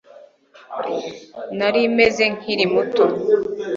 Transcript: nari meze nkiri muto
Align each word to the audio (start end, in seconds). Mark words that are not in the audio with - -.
nari 1.57 1.81
meze 1.97 2.23
nkiri 2.35 2.65
muto 2.73 3.03